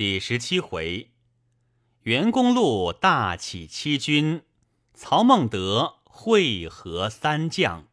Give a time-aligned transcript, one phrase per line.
[0.00, 1.10] 第十七回，
[2.04, 4.40] 袁公路大起七军，
[4.94, 7.86] 曹孟德会合三将。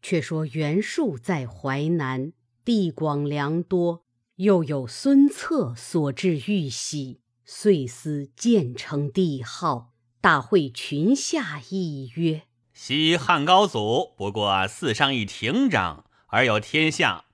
[0.00, 2.32] 却说袁术在淮南，
[2.64, 9.92] 地广粮多，又有孙策所至玉玺，遂思建成帝号。
[10.22, 17.26] 大会群下议曰：“昔汉高祖不过四上一亭长，而有天下。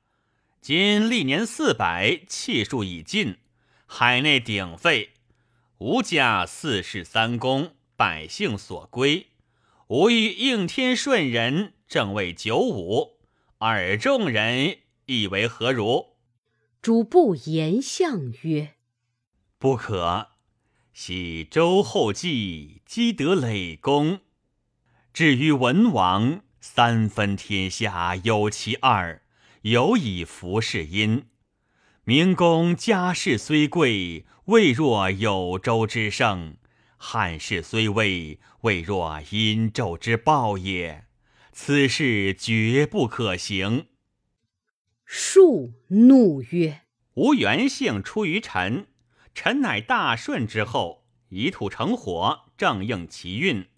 [0.61, 3.37] 今历年四百，气数已尽。”
[3.93, 5.11] 海内鼎沸，
[5.79, 9.27] 吾家四世三公，百姓所归。
[9.89, 13.19] 吾欲应天顺人，正位九五，
[13.59, 16.15] 尔众人意为何如？
[16.81, 18.75] 主簿言相曰
[19.59, 20.29] ：“不可。
[20.95, 24.21] 喜周后继积德累功，
[25.13, 29.23] 至于文王，三分天下有其二，
[29.63, 31.27] 有以服事殷。”
[32.11, 36.57] 明公家世虽贵，未若有周之盛；
[36.97, 41.05] 汉室虽危，未若殷纣之暴也。
[41.53, 43.87] 此事绝不可行。
[45.05, 46.81] 树怒曰
[47.15, 48.89] ：“吾原姓出于臣，
[49.33, 53.69] 臣乃大顺之后，以土成火，正应其运。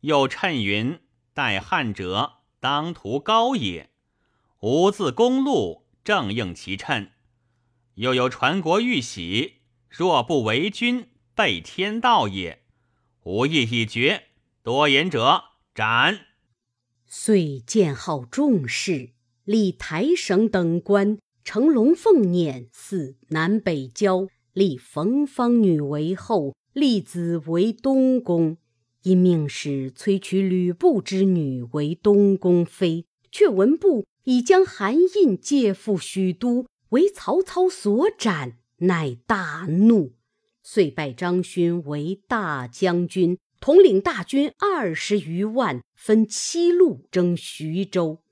[0.00, 1.00] 又谶云：
[1.34, 3.90] 待汉者，当图高也。
[4.60, 7.10] 吾自公路，正应其谶。”
[7.96, 9.54] 又有传国玉玺，
[9.88, 12.62] 若不为君，背天道也。
[13.24, 14.24] 吾意已决，
[14.62, 15.44] 多言者
[15.74, 16.26] 斩。
[17.06, 19.12] 遂建号众士，
[19.44, 28.58] 立台省等官，乘龙凤辇，祀南北郊，立冯方女为后，立子为东宫。
[29.04, 36.66] 因命使催娶吕布之女为东宫妃，却闻布已将韩印借赴许都。
[36.90, 40.12] 为曹操所斩，乃大怒，
[40.62, 48.22] 遂拜张勋为大将军，统领大军二十余万，分七路征徐州。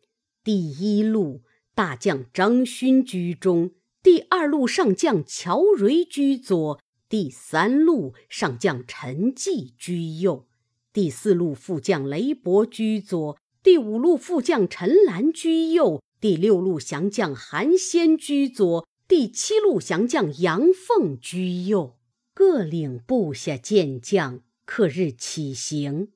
[0.45, 1.43] 第一路
[1.75, 10.47] 大将张勋居中，第二路上将乔蕤居左，第三路上将陈济居右，
[10.93, 16.04] 第四路副将雷伯居左，第五路副将陈兰居右。
[16.25, 21.99] 第六路降将韩先居左，第七路降将杨凤居右，
[22.33, 26.09] 各领部下健将，刻日起行。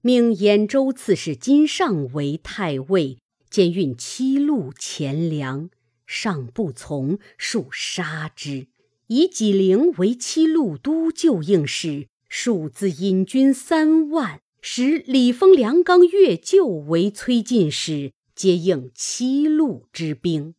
[0.00, 3.18] 命兖州刺史金尚为太尉，
[3.48, 5.70] 兼运七路钱粮。
[6.08, 8.66] 尚不从，数杀之。
[9.06, 18.10] 以纪灵为七路都救应使，数自引军三万，使李丰、梁刚、岳就为崔进使。
[18.34, 20.54] 皆应七路之兵，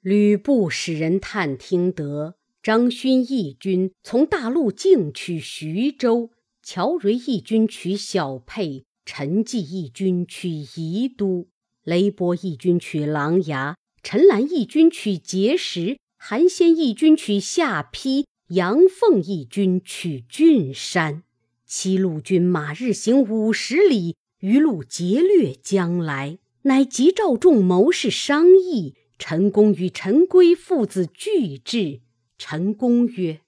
[0.00, 6.30] 吕布使人探听得张勋义军从大路径取徐州，
[6.62, 11.48] 乔蕤义军取小沛，陈济义军取宜都，
[11.82, 21.22] 雷波义军取琅琊，陈兰义军取碣石，韩先义军取下邳，杨凤义军取郡山。
[21.66, 26.38] 七路军马日行五十里，余路劫掠将来。
[26.66, 28.96] 乃急召众谋士商议。
[29.16, 32.00] 陈宫与陈规父子俱至。
[32.36, 33.40] 陈宫曰：“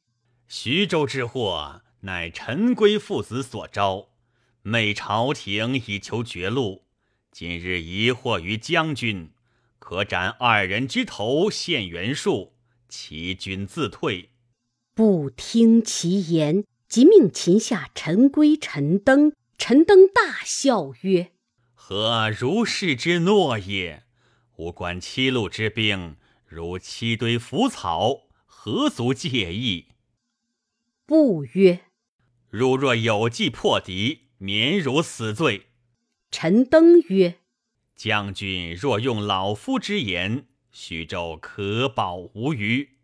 [0.46, 4.10] 徐州之祸，乃陈规父子所招。
[4.62, 6.84] 昧朝廷以求绝路，
[7.32, 9.30] 今日疑惑于将军，
[9.78, 12.52] 可斩二人之头，献袁术，
[12.88, 14.30] 其军自退。”
[14.94, 19.32] 不听其言，即命擒下陈规、陈登。
[19.58, 21.32] 陈登大笑曰：
[21.88, 24.02] 何如是之诺也？
[24.56, 29.90] 吾观七路之兵，如七堆腐草，何足介意？
[31.06, 31.82] 不曰：
[32.50, 35.68] 汝若有计破敌，免汝死罪。
[36.32, 37.36] 陈登曰：
[37.94, 42.96] 将军若用老夫之言，徐州可保无虞。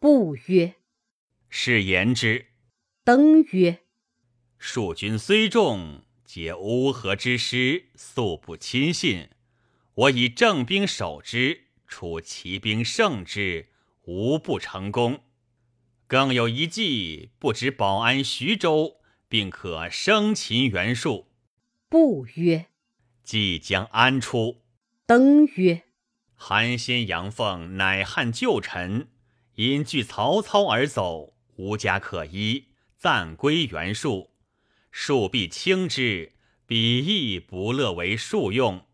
[0.00, 0.74] 不曰：
[1.48, 2.46] 是言之。
[3.04, 3.78] 登曰：
[4.58, 6.02] 蜀军虽众。
[6.28, 9.30] 皆乌合之师，素不亲信。
[9.94, 13.70] 我以正兵守之，出奇兵胜之，
[14.02, 15.20] 无不成功。
[16.06, 21.28] 更有一计，不知保安徐州，并可生擒袁术。
[21.88, 22.66] 不曰：
[23.24, 24.60] 即将安出？
[25.06, 25.84] 登曰：
[26.34, 29.08] 韩先、杨奉乃汉旧臣，
[29.54, 32.66] 因惧曹操而走，无家可依，
[32.98, 34.27] 暂归袁术。
[35.00, 36.32] 树必轻之，
[36.66, 38.84] 彼亦不乐为树用。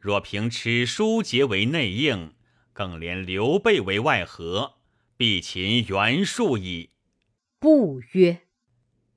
[0.00, 2.32] 若凭此书节为内应，
[2.72, 4.74] 更连刘备为外合，
[5.16, 6.90] 必擒袁术矣。
[7.60, 8.40] 不曰：“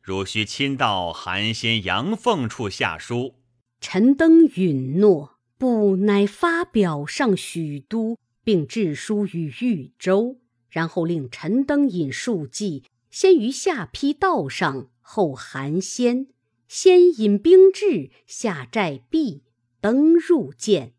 [0.04, 3.34] 汝须亲到韩先杨凤处下书。”
[3.82, 5.40] 陈登允诺。
[5.58, 10.38] 不乃发表上许都，并致书于豫州，
[10.70, 16.28] 然后令陈登引数计，先于下邳道上，后韩先。
[16.68, 19.44] 先引兵至，下寨壁，
[19.82, 20.94] 登入见。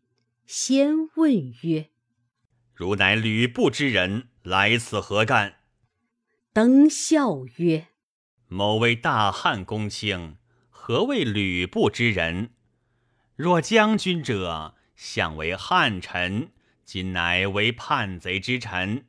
[0.45, 1.91] 先问曰
[2.75, 5.59] ：“汝乃吕布之人，来此何干？”
[6.51, 7.87] 登笑曰
[8.49, 10.35] ：“某为大汉公卿，
[10.69, 12.51] 何谓吕布之人？”
[13.37, 16.51] 若将军者，相为汉臣，
[16.83, 19.05] 今乃为叛贼之臣，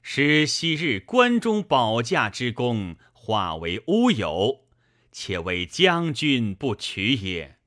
[0.00, 2.96] 使昔日关中保驾之功
[3.28, 4.64] 化为乌有，
[5.12, 7.58] 且为将军不取也。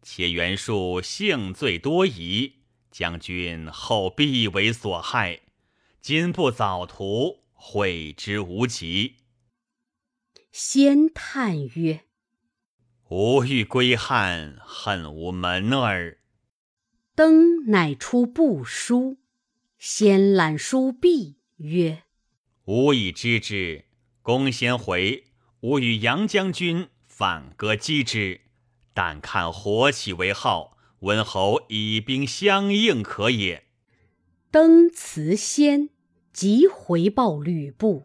[0.00, 2.54] 且袁术性罪多疑，
[2.90, 5.42] 将军后必为所害，
[6.00, 9.16] 今不早图，悔之无及。
[10.50, 12.06] 先叹曰。
[13.10, 16.20] 吾欲归汉，恨无门儿。
[17.14, 19.18] 登乃出布书，
[19.78, 22.04] 先览书毕，曰
[22.64, 23.84] ：“吾已知之。
[24.24, 25.24] 公先回，
[25.60, 28.40] 吾与杨将军反戈击之。
[28.94, 33.64] 但看火起为号，温侯以兵相应可也。”
[34.50, 35.90] 登辞先，
[36.32, 38.04] 即回报吕布。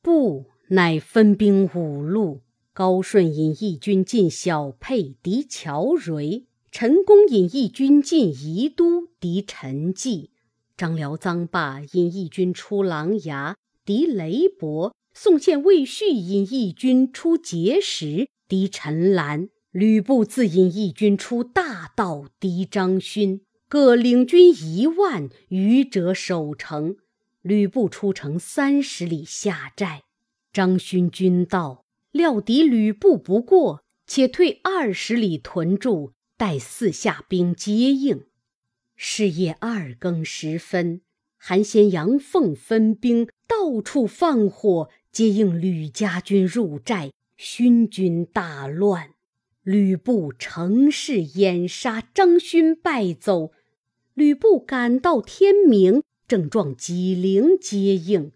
[0.00, 2.42] 布乃分兵五路。
[2.72, 10.30] 高顺引义军进小沛敌乔蕤，陈宫引义军进宜都敌陈纪，
[10.76, 13.56] 张辽、臧霸引义军出琅琊
[13.88, 26.96] 敌雷伯，宋宪、魏续引义军出碣石敌陈兰，吕布自引义军出大道敌张勋，各领军一万余者守城。
[27.40, 30.02] 吕布出城三十里下寨，
[30.52, 31.86] 张勋军到。
[32.10, 38.26] 料敌吕布不过，且退二十里屯驻，待四下兵接应。
[38.94, 41.00] 是夜二更时分，
[41.38, 43.26] 韩先、杨凤分兵
[43.68, 49.10] 到处放火，接应吕家军入寨，勋军大乱。
[49.62, 53.52] 吕布乘势掩杀，张勋败走。
[54.14, 58.32] 吕布赶到天明，正撞纪灵接应，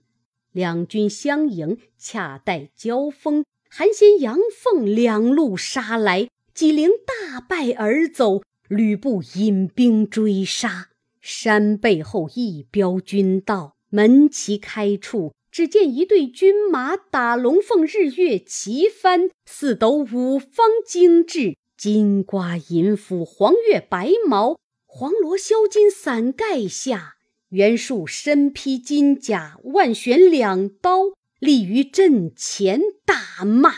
[0.52, 3.46] 两军相迎，恰待交锋。
[3.70, 8.42] 韩先、杨凤两路杀来，纪灵大败而走。
[8.68, 10.90] 吕布引兵追杀，
[11.22, 27.16] 山背后一彪军到，门旗开处，只见一队军马打龙凤日月旗幡，四斗五方精致，金瓜银斧，黄月白毛，黄罗镶金伞盖下，
[27.50, 31.12] 袁术身披金甲，万旋两刀。
[31.38, 33.74] 立于阵前，大骂：“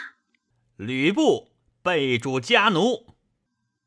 [0.76, 1.48] 吕布
[1.82, 3.14] 背主家奴！”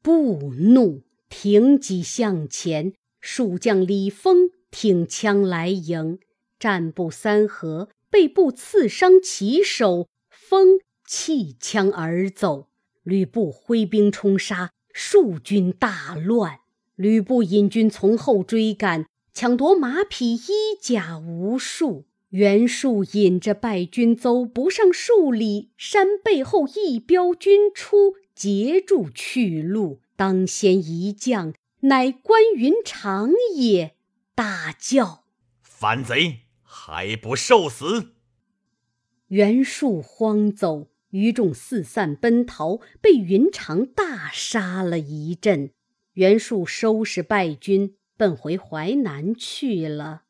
[0.03, 2.93] 不怒，挺戟向前。
[3.21, 6.19] 数将李丰挺枪来迎，
[6.59, 12.67] 战不三合，被布刺伤其手，风弃枪而走。
[13.03, 16.59] 吕布挥兵冲杀，数军大乱。
[16.95, 22.05] 吕布引军从后追赶，抢夺马匹、衣甲无数。
[22.31, 30.01] 袁术引着败军走不上数里，山背后一彪军出，截住去路。
[30.17, 33.95] 当先一将，乃关云长也，
[34.37, 35.23] 大叫
[35.65, 38.13] ：“反贼，还不受死！”
[39.29, 45.71] 袁术慌走，余众四散奔逃，被云长大杀了一阵。
[46.13, 50.25] 袁术收拾败军，奔回淮南去了。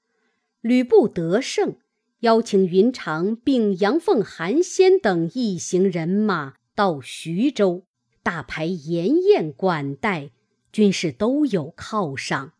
[0.61, 1.75] 吕布得胜。
[2.21, 7.85] 邀请云长并杨凤、韩先等一行人马到徐州，
[8.23, 10.31] 大排筵宴管待，
[10.71, 12.53] 军士都有犒赏。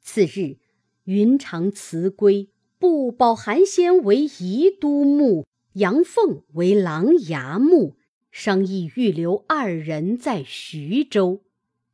[0.00, 0.58] 次日，
[1.04, 7.96] 云长辞归，不保韩先为宜都牧，杨凤为琅琊牧，
[8.30, 11.42] 商议预留二人在徐州。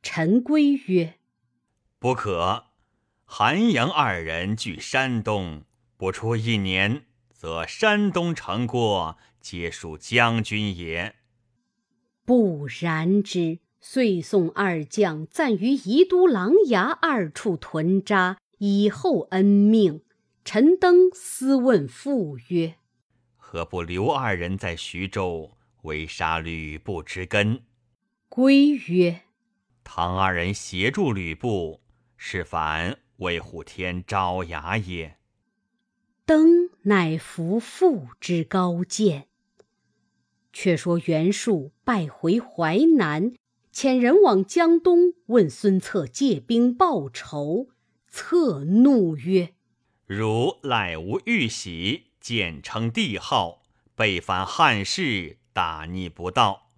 [0.01, 1.15] 陈规曰
[1.99, 2.65] ：“不可，
[3.25, 5.63] 韩杨二人据山东。”
[5.97, 11.13] 不出一年，则山东城郭皆属将军也。
[12.25, 20.03] 不然之，遂送二将暂于宜都、琅琊二处屯扎，以后恩命。
[20.45, 22.75] 陈登私问父曰
[23.35, 27.63] ：“何不留二人在徐州，为杀吕布之根？”
[28.29, 29.21] 归曰
[29.83, 31.81] ：“唐二人协助吕布，
[32.17, 35.17] 是反为虎天招牙也。”
[36.25, 39.27] 登乃服父之高见。
[40.53, 43.33] 却说袁术败回淮南，
[43.73, 47.69] 遣人往江东问孙策借兵报仇。
[48.11, 49.53] 策怒曰
[50.05, 53.63] ：“汝乃无玉玺，简称帝号，
[53.95, 56.69] 背反汉室，大逆不道。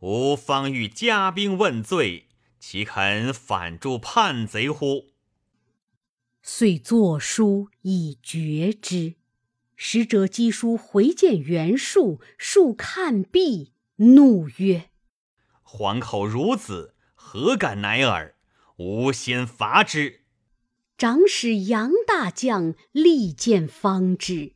[0.00, 2.28] 吾方欲加兵问罪，
[2.60, 5.06] 岂肯反助叛贼乎？”
[6.42, 9.14] 遂作书以绝之。
[9.78, 14.90] 使者赍书回见袁术，术看毕，怒曰
[15.62, 18.36] ：“还口孺子，何敢乃尔？
[18.76, 20.20] 吾先伐之。”
[20.98, 24.54] 长史杨大将力荐方止。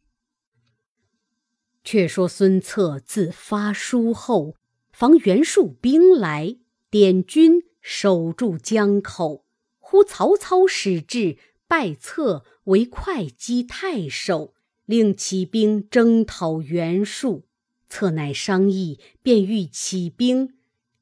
[1.84, 4.56] 却说孙策自发书后，
[4.90, 6.56] 防袁术兵来，
[6.88, 9.44] 点军守住江口。
[9.78, 11.36] 忽曹操使至，
[11.68, 14.54] 拜策为会稽太守。
[14.86, 17.44] 令起兵征讨袁术，
[17.88, 20.54] 策乃商议，便欲起兵。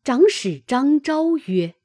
[0.04, 1.76] 长史张昭曰：“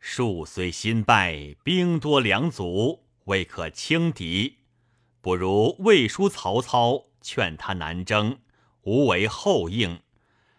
[0.00, 4.56] 术虽新败，兵多粮足，未可轻敌。
[5.20, 8.40] 不如魏书曹操，劝他南征，
[8.82, 10.00] 无为后应。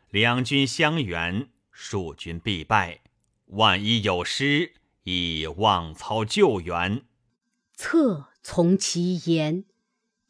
[0.10, 3.02] 两军相援，蜀军必败。
[3.48, 7.04] 万一有失，以望操救援。”
[7.76, 9.66] 策从其言。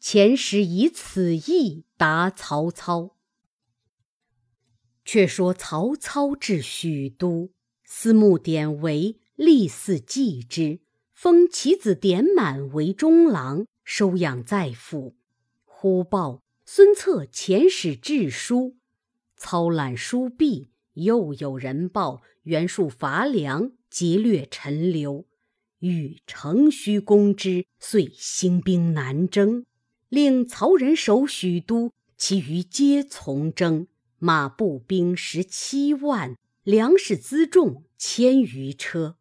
[0.00, 3.14] 前使以此意答曹操。
[5.04, 7.52] 却说曹操至许都，
[7.94, 10.80] 司慕典韦立嗣继之，
[11.12, 15.14] 封其子典满为中郎，收养在府。
[15.66, 18.76] 忽报孙策遣使致书，
[19.36, 25.26] 操览书毕，又有人报袁术伐梁，劫掠陈留，
[25.80, 29.66] 欲乘虚攻之，遂兴兵南征。
[30.08, 33.86] 令曹仁守许都，其余皆从征。
[34.18, 39.16] 马步兵十七万，粮食辎重千余车。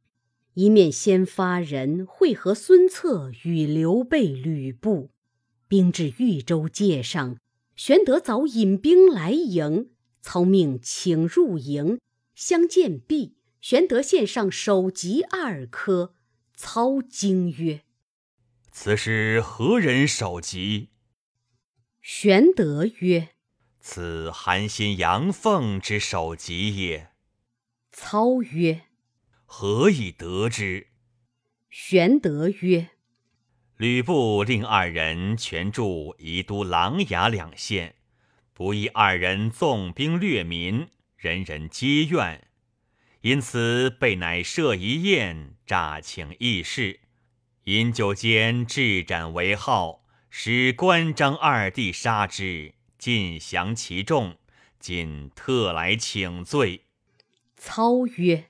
[0.53, 5.11] 一面先发人会合孙策与刘备、吕布。
[5.67, 7.37] 兵至豫州界上，
[7.75, 9.91] 玄德早引兵来迎。
[10.21, 11.99] 操命请入营，
[12.35, 16.13] 相见毕，玄德献上首级二颗。
[16.55, 17.81] 操惊曰。
[18.71, 20.89] 此是何人首级？
[22.01, 23.29] 玄德曰
[23.79, 27.10] ：“此韩信、杨奉之首级也。”
[27.91, 28.83] 操曰
[29.45, 30.87] ：“何以得之？”
[31.69, 32.89] 玄德曰
[33.77, 37.95] ：“吕布令二人全驻宜都、琅琊两县，
[38.53, 42.47] 不意二人纵兵掠民，人人皆怨，
[43.21, 47.01] 因此备乃设一宴，诈请议事。”
[47.65, 54.37] 饮酒间，置斩为号，使关张二弟杀之，尽降其众。
[54.79, 56.85] 今特来请罪。
[57.63, 58.45] 操曰：“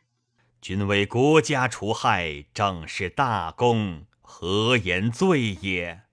[0.62, 6.04] 君为国家除害，正是大功，何言罪也？”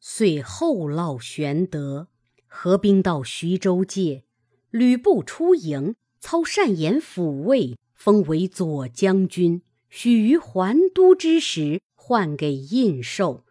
[0.00, 2.08] 遂后烙玄德，
[2.46, 4.24] 合兵到徐州界。
[4.70, 9.60] 吕布出营，操善言抚慰，封为左将军。
[9.90, 11.82] 许于还都之时。
[11.94, 13.44] 换给印绶，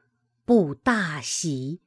[0.44, 1.82] 布大喜。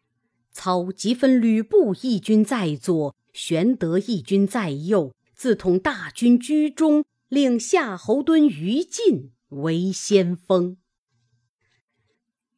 [0.53, 10.77] 操即分吕布一军在左，玄德一军在右，自统大军居中，令夏侯惇、于禁为先锋。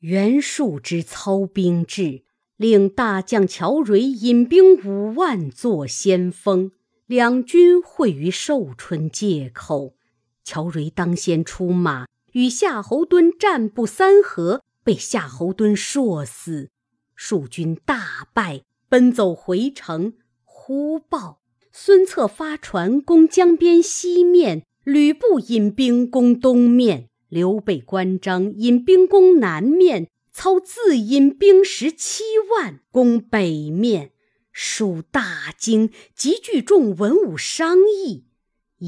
[0.00, 2.24] 袁术之操兵至，
[2.56, 6.72] 令大将乔蕤引兵五万作先锋。
[7.06, 9.94] 两军会于寿春界口，
[10.42, 12.08] 乔蕤当先出马。
[12.32, 16.72] 与夏侯惇战不三合，被夏侯惇硕死，
[17.14, 20.14] 蜀军大败，奔走回城。
[20.42, 21.41] 忽报
[21.74, 32.24] 孙策发船攻江边西面，吕布引兵攻东面，刘备、关张引兵攻南面，操自引兵十七
[32.54, 34.12] 万攻北面。
[34.52, 38.26] 蜀大惊，集聚众文武商议。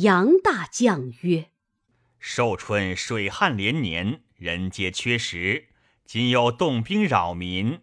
[0.02, 1.46] 杨大将曰。
[2.18, 5.68] 寿春水旱连年，人皆缺食。
[6.04, 7.78] 今又动兵扰民，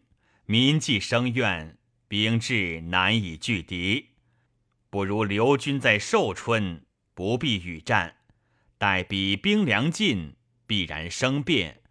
[0.45, 1.75] 民既生怨，
[2.07, 4.10] 兵至难以拒敌。
[4.91, 6.81] 不如留军在寿春，
[7.13, 8.17] 不必与战。
[8.77, 10.35] 待彼兵粮尽，
[10.67, 11.81] 必然生变。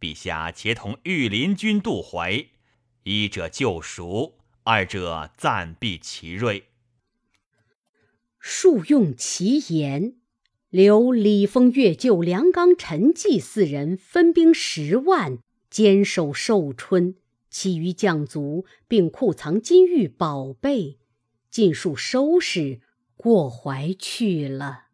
[0.00, 2.46] 陛下且同御林军渡淮，
[3.02, 6.68] 一者救赎，二者暂避其锐。
[8.40, 10.14] 数用其言。
[10.70, 17.16] 留李丰、岳救、梁刚、陈济四人分兵十万，坚守寿春。
[17.50, 20.98] 其余将卒并库藏金玉宝贝，
[21.56, 22.82] 尽数收拾
[23.16, 24.88] 过淮去了。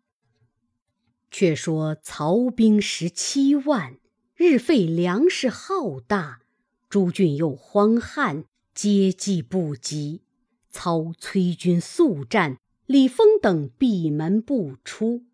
[1.28, 3.98] 却说曹兵十七万，
[4.36, 6.42] 日费粮食浩大，
[6.88, 8.44] 诸郡又荒旱，
[8.76, 10.22] 接济不及。
[10.70, 15.24] 操催军速战，李丰等闭门不出。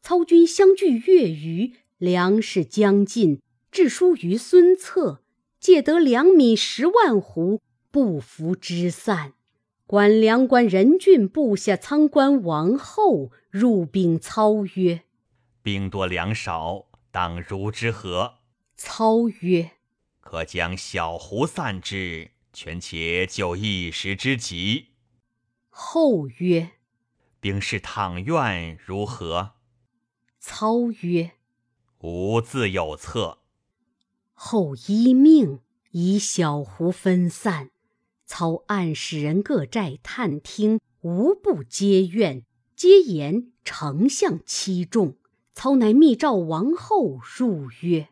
[0.00, 5.22] 操军相距月余，粮食将尽，致书于孙策。
[5.60, 7.60] 借得粮米十万斛，
[7.90, 9.34] 不服之散。
[9.90, 15.02] 管粮官任郡部下仓官王后入禀操曰
[15.64, 18.34] ：“兵多粮少，当如之何？”
[18.78, 19.72] 操曰
[20.22, 24.90] ：“可将小胡散之，权且就一时之急。”
[25.68, 26.70] 后曰
[27.40, 29.54] ：“兵士倘愿如何？”
[30.38, 31.32] 操曰
[32.02, 33.38] ：“吾自有策。”
[34.34, 35.58] 后依命，
[35.90, 37.70] 以小胡分散。
[38.30, 42.44] 操暗使人各寨探听，无不皆怨，
[42.76, 45.16] 皆言丞相欺众。
[45.52, 48.06] 操乃密召王后入曰：“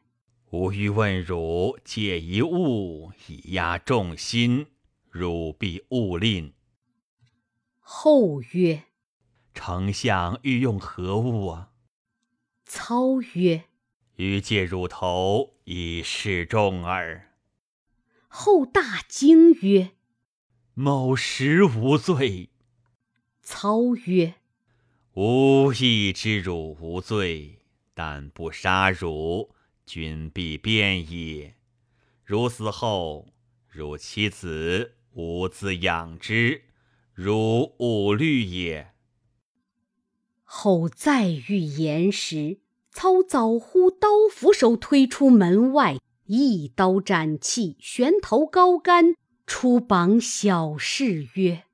[0.50, 4.66] 吾欲问汝借一物以压众心，
[5.08, 6.52] 汝必勿吝。”
[7.78, 8.82] 后曰
[9.54, 11.70] ：“丞相欲用何物啊？”
[12.66, 13.66] 操曰
[14.16, 17.36] ：“欲借汝头。”以示众耳。
[18.26, 19.92] 后大惊曰
[20.80, 22.50] ：“某实无罪。”
[23.42, 24.34] 操曰
[25.14, 27.58] ：“吾亦知汝无罪，
[27.94, 29.50] 但不杀汝，
[29.84, 31.56] 君必变也。
[32.24, 33.26] 汝死后，
[33.68, 36.62] 汝妻子无自养之，
[37.12, 38.92] 汝勿虑也。”
[40.44, 42.60] 后再欲言时。
[42.90, 49.14] 操早呼刀斧手推出门外，一刀斩气，悬头高杆，
[49.48, 51.64] 出榜小事曰：“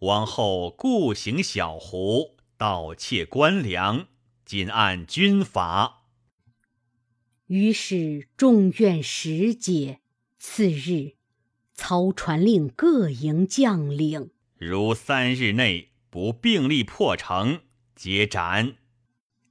[0.00, 4.08] 王后故行小胡，盗窃官粮，
[4.46, 6.06] 今按军法。”
[7.48, 10.00] 于是众愿实解。
[10.38, 11.16] 次日，
[11.74, 17.60] 操传令各营将领：如三日内不并力破城，
[17.94, 18.76] 皆斩。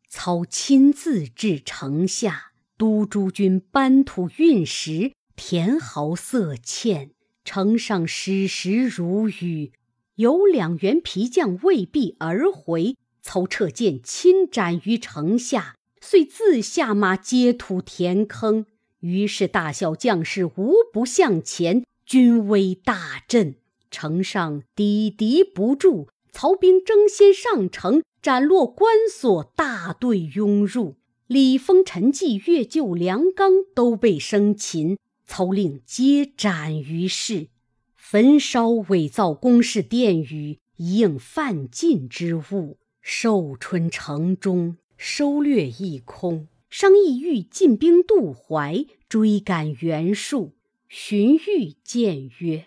[0.08, 7.12] 操亲自至城下，督诸军搬土运石，填壕塞堑。
[7.52, 9.72] 城上矢石如雨。
[10.18, 18.68] 有两员皮将未避而回，操撤剑亲斩于城下，遂自下马接土填坑。
[19.00, 23.56] 于是大小将士无不向前，军威大振。
[23.90, 28.04] 城上抵敌不住，曹兵争先上城。
[28.22, 30.98] 斩落关锁，大队拥入。
[31.26, 37.50] 李丰、陈济、岳救、梁刚都被生擒，操令皆斩于市。
[37.96, 42.80] 焚烧伪造宫室殿宇，以应犯禁之物。
[43.00, 50.58] 寿春城中收掠一空，商议欲进兵渡淮，追赶袁术。
[50.90, 52.66] 荀彧谏曰：“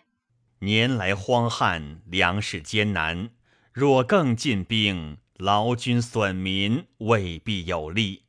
[0.61, 3.31] 年来荒旱，粮食艰难，
[3.73, 8.23] 若更进兵。”劳军损民，未必有利。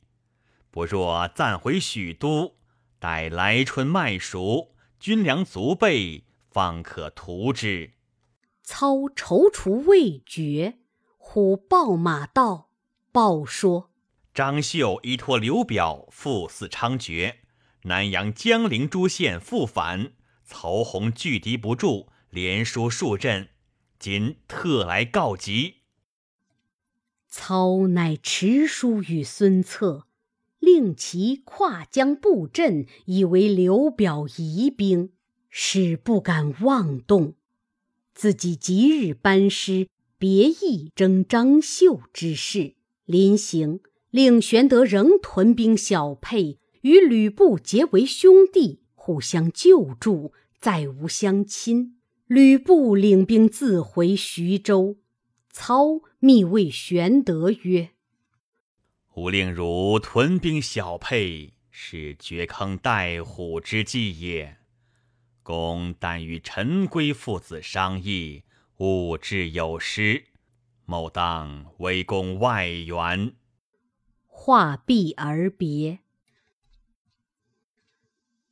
[0.72, 2.56] 不若暂回许都，
[3.04, 7.92] 待来春麦熟，军粮足备，方可图之。
[8.62, 10.78] 操踌躇未决，
[11.18, 12.70] 虎报马到，
[13.12, 13.90] 报说
[14.32, 17.34] 张绣依托刘表赴四猖獗，
[17.82, 23.50] 南阳、江陵诸县复反，曹洪拒敌不住，连输数阵，
[23.98, 25.82] 今特来告急。
[27.28, 30.06] 操乃持书与孙策，
[30.64, 35.10] 令其跨江布阵，以为刘表疑兵，
[35.50, 37.34] 使不敢妄动。
[38.14, 42.74] 自己即日班师，别意征张绣之事。
[43.04, 51.96] 临行，令玄德仍屯兵小沛，与吕布结为兄弟，互相救助，再无相亲。
[52.26, 54.96] 吕布领兵自回徐州。
[55.50, 57.90] 操密谓玄德曰
[59.14, 64.56] ：“吾令汝屯兵小沛，是掘坑待虎之计也。
[65.44, 68.42] 公但与陈规父子商议，
[68.78, 70.24] 勿致有失。
[70.84, 73.34] 某当为公外援。”
[74.26, 76.00] 话毕而别。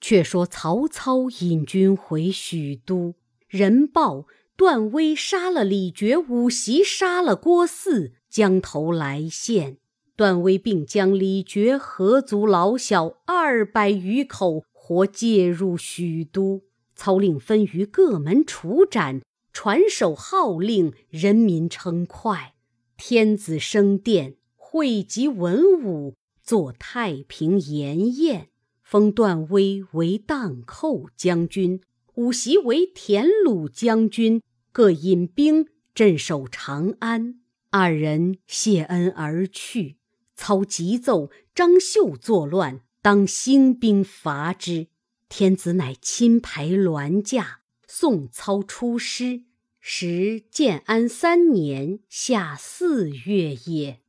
[0.00, 3.14] 却说曹操引军回许都，
[3.48, 4.26] 人报。
[4.54, 9.78] 段威杀了李傕五袭，杀了郭汜，将头来献。
[10.16, 16.62] 段威并将李傕合族老小二百余口活借入许都。
[16.94, 19.22] 操令分于各门处斩，
[19.52, 22.54] 传授号令，人民称快。
[22.96, 28.48] 天子升殿，汇集文武，作太平筵宴，
[28.82, 31.80] 封段威为荡寇将军，
[32.14, 37.40] 武袭为田鲁将军，各引兵镇守长安。
[37.70, 39.96] 二人谢恩而去。
[40.34, 44.88] 操急奏张绣作乱，当兴兵伐之。
[45.28, 49.44] 天子乃亲排銮驾，送操出师。
[49.80, 54.00] 时建安三年夏四月也，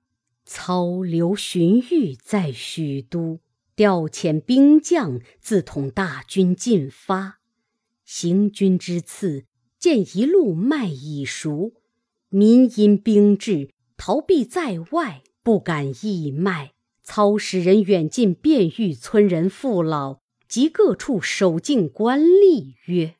[0.45, 3.39] 操留荀彧在许都，
[3.75, 7.39] 调遣兵将自统大军进发。
[8.05, 9.45] 行军之次，
[9.79, 11.73] 见一路麦已熟，
[12.29, 16.71] 民因兵至，逃避在外，不敢义卖。
[17.06, 23.15] 操使人远近遍遇村人父老及各处守境官吏曰。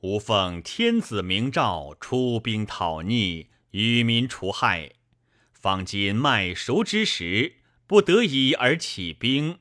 [0.00, 4.94] 吾奉天子明诏，出兵讨逆，与民除害。
[5.52, 7.54] 方今麦熟之时，
[7.86, 9.60] 不得已而起兵。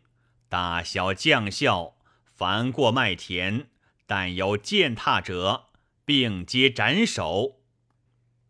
[0.50, 1.95] 大小将校，
[2.26, 3.67] 凡过麦田，
[4.08, 5.65] 但有践踏者，
[6.04, 7.60] 并皆斩首。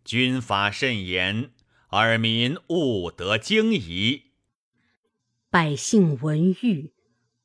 [0.06, 1.52] 军法甚严，
[1.96, 4.24] 尔民勿得惊疑。
[5.50, 6.92] 百姓闻谕。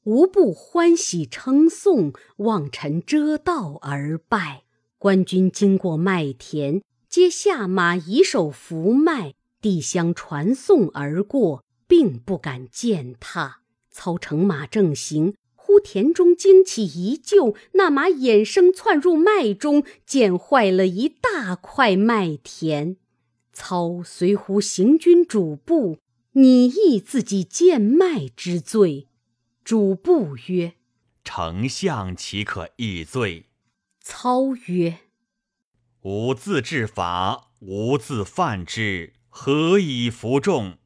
[0.04, 4.62] 无不欢喜称颂，望臣遮道而拜。
[4.96, 13.60] 官军经过麦田，皆下马以手扶麦，递香传颂而过，并不敢践踏。
[13.90, 22.96] 操乘马正行，忽田中惊起一旧，那马衍生窜入麦中，践坏了一大块麦田。
[23.62, 25.98] 操随乎行军主簿，
[26.32, 29.06] 拟议自己贱卖之罪。
[29.62, 30.76] 主簿曰
[31.22, 33.50] ：“丞相岂可议罪？”
[34.00, 35.00] 操曰
[36.00, 40.78] ：“吾自治法，吾自犯之，何以服众？”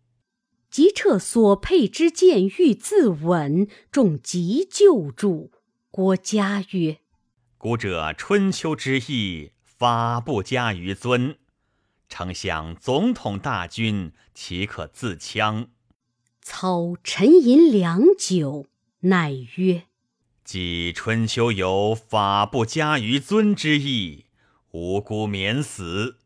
[0.68, 3.68] 即撤所佩之剑，欲自刎。
[3.92, 5.52] 众急救助。
[5.92, 6.98] 郭嘉曰
[7.56, 11.38] ：“古者春秋之义，法不加于尊。
[12.16, 15.66] 丞相总统大军，岂可自戕？”
[16.40, 18.68] 操沉吟良久。
[19.00, 19.86] 乃曰
[20.44, 24.26] ：“既春秋有法不加于尊之意，
[24.70, 26.18] 无辜免死。”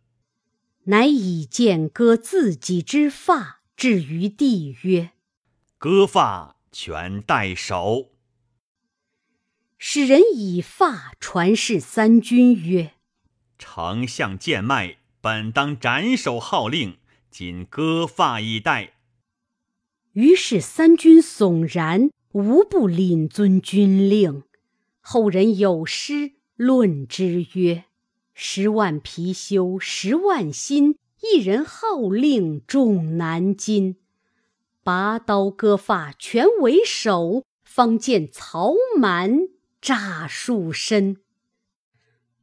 [0.85, 5.13] 乃以剑割自己之发，置于地曰
[5.79, 8.11] ：“割发，全代首。”
[9.79, 12.93] 使人以发传示三军曰
[13.59, 16.97] ：“丞相见脉，本当斩首号令，
[17.31, 18.95] 今割发以待。”
[20.15, 22.11] 于是三军悚然。
[22.33, 24.45] 无不领遵军令。
[25.01, 27.85] 后人有诗论之曰
[28.35, 33.97] ：“十万貔貅十万心，一人号令众难禁。
[34.85, 39.49] 拔刀割发全为首，方见曹瞒
[39.81, 41.17] 诈术深。”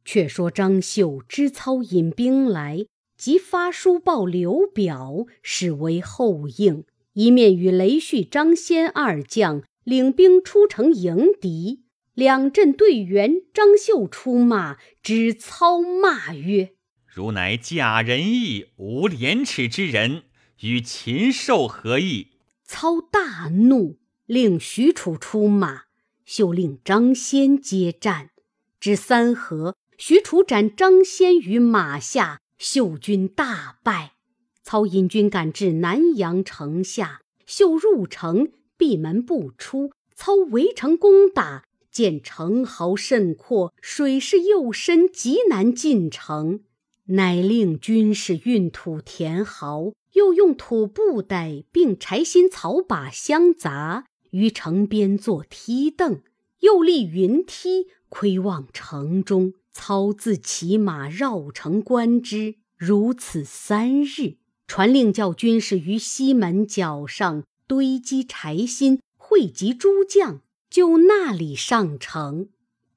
[0.06, 2.86] 却说张绣知操引兵来，
[3.18, 9.62] 即发书报刘表，使为后应，一面与雷旭、张先二将。
[9.84, 16.72] 领兵出城迎敌，两阵队员，张绣出马，指操骂曰
[17.06, 20.24] ：“如乃假仁义、无廉耻之人，
[20.62, 22.32] 与禽兽何异？”
[22.66, 25.82] 操大怒，令许褚出马，
[26.24, 28.30] 秀令张先接战。
[28.80, 34.12] 至三合，许褚斩张先于马下，秀军大败。
[34.62, 38.52] 操引军赶至南阳城下，秀入城。
[38.78, 46.60] 闭门不出，操围城攻打，见城壕甚阔，水势又深，极难进城，
[47.06, 56.20] 乃令军士运土填壕，又用土布袋并柴薪草把相杂，于城边作梯凳，
[56.60, 59.54] 又立云梯，窥望城中。
[59.76, 67.44] 操自骑马绕城观之，如此三日，传令叫军士于西门角上。
[67.66, 72.48] 堆积柴薪，汇集诸将，就那里上城。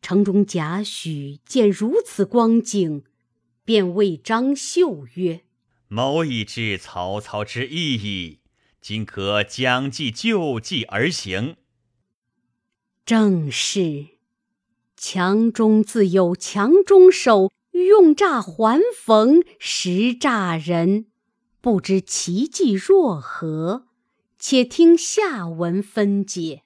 [0.01, 3.03] 城中贾诩见如此光景，
[3.65, 5.41] 便谓张绣曰
[5.89, 8.39] ：“某已知曹操之意矣，
[8.79, 11.57] 今可将计就计而行。”
[13.03, 14.18] 正是，
[15.01, 21.05] 强中自有强中手，用诈还逢实诈人，
[21.61, 23.85] 不知其计若何。
[24.37, 26.63] 且听下文分解。